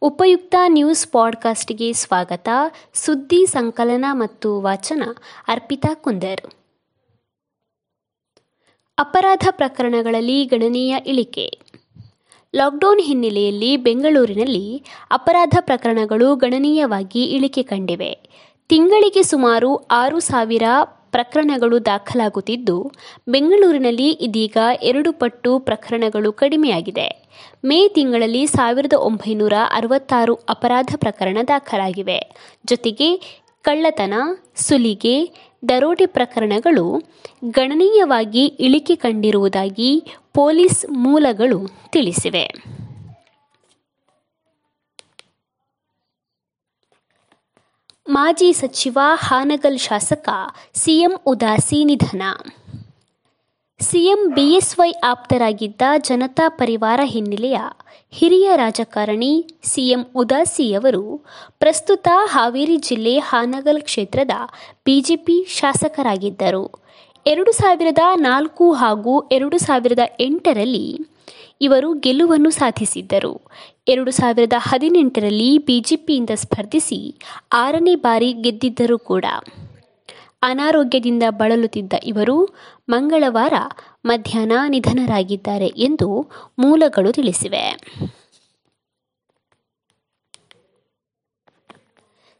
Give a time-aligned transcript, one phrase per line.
[0.00, 2.48] ಉಪಯುಕ್ತ ನ್ಯೂಸ್ ಪಾಡ್ಕಾಸ್ಟ್ಗೆ ಸ್ವಾಗತ.
[2.94, 5.02] ಸುದ್ದಿ, ಸಂಕಲನ ಮತ್ತು ವಾಚನ,
[5.48, 6.40] ಅರ್ಪಿತಾ ಕುಂದರ್.
[8.98, 11.60] ಅಪರಾಧ ಪ್ರಕರಣಗಳಲ್ಲಿ ಗಣನೀಯ ಇಳಿಕೆ.
[12.56, 18.18] ಲಾಕ್ಡೌನ್ ಹಿನ್ನೆಲೆಯಲ್ಲಿ ಬೆಂಗಳೂರಿನಲ್ಲಿ ಅಪರಾಧ ಪ್ರಕರಣಗಳು ಗಣನೀಯವಾಗಿ ಇಳಿಕೆ ಕಂಡಿವೆ.
[18.68, 20.62] ತಿಂಗಳಿಗೆ ಸುಮಾರು ಆರು ಸಾವಿರ
[21.18, 22.92] ಪ್ರಕರಣಗಳು ದಾಖಲಾಗುತ್ತಿದ್ದು,
[23.28, 27.06] ಬೆಂಗಳೂರಿನಲ್ಲಿ ಇದೀಗ ಎರಡು ಪಟ್ಟು ಪ್ರಕರಣಗಳು ಕಡಿಮೆಯಾಗಿದೆ.
[27.64, 32.20] ಮೇ ತಿಂಗಳಲ್ಲಿ ಸಾವಿರದ ಒಂಬೈನೂರ ಅರವತ್ತಾರು ಅಪರಾಧ ಪ್ರಕರಣ ದಾಖಲಾಗಿವೆ.
[32.66, 33.08] ಜೊತೆಗೆ
[33.62, 34.14] ಕಳ್ಳತನ,
[34.56, 35.16] ಸುಲಿಗೆ,
[35.68, 37.02] ದರೋಡೆ ಪ್ರಕರಣಗಳು
[37.50, 40.04] ಗಣನೀಯವಾಗಿ ಇಳಿಕೆ ಕಂಡಿರುವುದಾಗಿ
[40.34, 42.67] ಪೊಲೀಸ್ ಮೂಲಗಳು ತಿಳಿಸಿವೆ.
[48.08, 50.28] ಮಾಜಿ ಸಚಿವ ಹಾನಗಲ್ ಶಾಸಕ
[50.74, 52.22] ಸಿಎಂ ಉದಾಸಿ ನಿಧನ.
[53.80, 57.58] ಸಿಎಂ ಬಿಎಸ್ವೈ ಆಪ್ತರಾಗಿದ್ದ ಜನತಾ ಪರಿವಾರ ಹಿನ್ನೆಲೆಯ
[58.10, 61.26] ಹಿರಿಯ ರಾಜಕಾರಣಿ ಸಿಎಂ ಉದಾಸಿಯವರು
[61.58, 64.30] ಪ್ರಸ್ತುತ ಹಾವೇರಿ ಜಿಲ್ಲೆ ಹಾನಗಲ್ ಕ್ಷೇತ್ರದ
[64.84, 66.64] ಬಿಜೆಪಿ ಶಾಸಕರಾಗಿದ್ದರು.
[67.26, 71.17] ಎರಡು ಸಾವಿರದ ನಾಲ್ಕು ಹಾಗೂ ಎರಡು ಸಾವಿರದ ಎಂಟರಲ್ಲಿ
[71.60, 73.40] ಇವರು ಗೆಲುವನ್ನು ಸಾಧಿಸಿದ್ದರು.
[73.88, 77.00] ಎರಡು ಸಾವಿರದ ಹದಿನೆಂಟರಲ್ಲಿ ಬಿಜೆಪಿಯಿಂದ ಸ್ಪರ್ಧಿಸಿ
[77.52, 79.24] ಆರನೇ ಬಾರಿ ಗೆದ್ದಿದ್ದರು ಕೂಡ.
[80.42, 82.56] ಅನಾರೋಗ್ಯದಿಂದ ಬಳಲುತ್ತಿದ್ದ ಇವರು
[82.88, 83.54] ಮಂಗಳವಾರ
[84.04, 86.08] ಮಧ್ಯಾಹ್ನ ನಿಧನರಾಗಿದ್ದಾರೆ ಎಂದು
[86.58, 87.64] ಮೂಲಗಳು ತಿಳಿಸಿವೆ.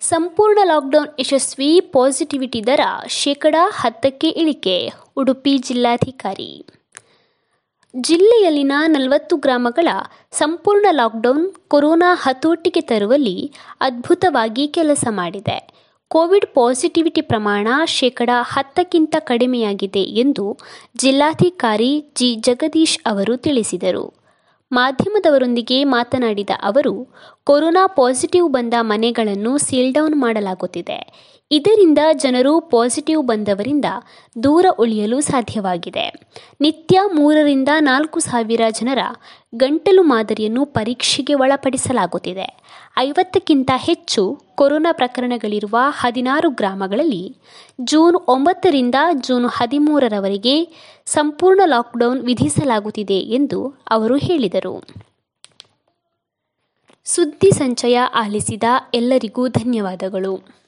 [0.00, 6.66] ಸಂಪೂರ್ಣ ಲಾಕ್ಡೌನ್ ಯಶಸ್ವಿ, ಪಾಸಿಟಿವಿಟಿ ದರ ಶೇಕಡಾ ಹತ್ತಕ್ಕೆ ಇಳಿಕೆ, ಉಡುಪಿ ಜಿಲ್ಲಾಧಿಕಾರಿ
[7.94, 9.88] ಜಿಲ್ಲೆಯಲ್ಲಿನ ನಲವತ್ತು ಗ್ರಾಮಗಳ
[10.32, 15.58] ಸಂಪೂರ್ಣ ಲಾಕ್ಡೌನ್ ಕೊರೋನಾ ಹತೋಟಿಗೆ ತರುವಲ್ಲಿ ಅದ್ಭುತವಾಗಿ ಕೆಲಸ ಮಾಡಿದೆ.
[16.10, 20.58] ಕೋವಿಡ್ ಪಾಸಿಟಿವಿಟಿ ಪ್ರಮಾಣ ಶೇಕಡ ಹತ್ತಕ್ಕಿಂತ ಕಡಿಮೆಯಾಗಿದೆ ಎಂದು
[20.96, 24.23] ಜಿಲ್ಲಾಧಿಕಾರಿ ಜಿ ಜಗದೀಶ್ ಅವರು ತಿಳಿಸಿದರು.
[24.72, 27.14] ಮಾಧ್ಯಮದವರೊಂದಿಗೆ ಮಾತನಾಡಿದ ಅವರು,
[27.44, 31.34] ಕೊರೋನಾ ಪಾಸಿಟಿವ್ ಬಂದ ಮನೆಗಳನ್ನು ಸೀಲ್ಡೌನ್ ಮಾಡಲಾಗುತ್ತಿದೆ.
[31.50, 33.84] ಇದರಿಂದ ಜನರು ಪಾಸಿಟಿವ್ ಬಂದವರಿಂದ
[34.42, 36.12] ದೂರ ಉಳಿಯಲು ಸಾಧ್ಯವಾಗಿದೆ.
[36.60, 38.98] ನಿತ್ಯ ಮೂರರಿಂದ ನಾಲ್ಕು ಸಾವಿರ ಜನರ
[39.56, 42.56] ಗಂಟಲು ಮಾದರಿಯನ್ನು ಪರೀಕ್ಷೆಗೆ ಒಳಪಡಿಸಲಾಗುತ್ತಿದೆ.
[42.98, 47.36] ಐವತ್ತಕ್ಕಿಂತ ಹೆಚ್ಚು ಕೊರೋನಾ ಪ್ರಕರಣಗಳಿರುವ ಹದಿನಾರು ಗ್ರಾಮಗಳಲ್ಲಿ
[47.80, 50.68] ಜೂನ್ ಒಂಬತ್ತರಿಂದ ಜೂನ್ ಹದಿಮೂರರವರೆಗೆ
[51.06, 54.84] ಸಂಪೂರ್ಣ ಲಾಕ್ಡೌನ್ ವಿಧಿಸಲಾಗುತ್ತಿದೆ ಎಂದು ಅವರು ಹೇಳಿದರು.
[57.04, 58.62] ಸುದ್ದಿ ಸಂಚಯ ಆಲಿಸಿದ
[58.94, 60.63] ಎಲ್ಲರಿಗೂ ಧನ್ಯವಾದಗಳು.